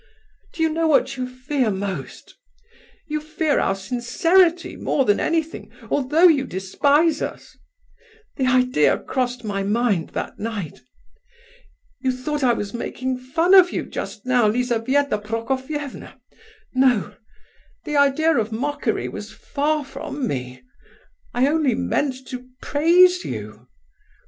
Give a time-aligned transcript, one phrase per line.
[0.53, 2.33] Do you know what you fear most?
[3.05, 7.55] You fear our sincerity more than anything, although you despise us!
[8.37, 10.79] The idea crossed my mind that night...
[11.99, 16.19] You thought I was making fun of you just now, Lizabetha Prokofievna?
[16.73, 17.13] No,
[17.85, 20.63] the idea of mockery was far from me;
[21.31, 23.67] I only meant to praise you.